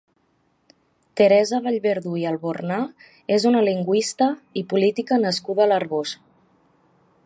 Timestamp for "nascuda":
5.27-5.67